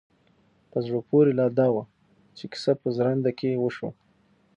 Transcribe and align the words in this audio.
په 0.71 0.77
زړه 0.85 0.99
پورې 1.09 1.31
لا 1.39 1.47
دا 1.59 1.67
وه 1.73 1.83
چې 2.37 2.43
کيسه 2.51 2.71
په 2.81 2.87
ژرنده 2.95 3.31
کې 3.39 3.61
وشوه. 3.63 3.91